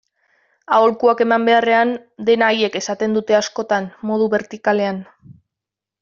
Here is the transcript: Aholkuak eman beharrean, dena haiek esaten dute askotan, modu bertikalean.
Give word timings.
Aholkuak 0.75 1.19
eman 1.25 1.43
beharrean, 1.49 1.91
dena 2.29 2.47
haiek 2.53 2.77
esaten 2.79 3.13
dute 3.17 3.37
askotan, 3.43 3.89
modu 4.13 4.31
bertikalean. 4.35 5.03